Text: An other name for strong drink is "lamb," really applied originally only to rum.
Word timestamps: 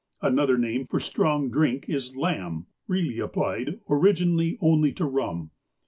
An 0.19 0.39
other 0.39 0.57
name 0.57 0.87
for 0.87 0.99
strong 0.99 1.51
drink 1.51 1.87
is 1.87 2.15
"lamb," 2.17 2.65
really 2.87 3.19
applied 3.19 3.81
originally 3.87 4.57
only 4.59 4.91
to 4.93 5.05
rum. 5.05 5.51